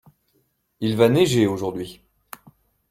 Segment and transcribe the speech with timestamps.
[0.79, 2.01] Il va neiger aujourd’hui.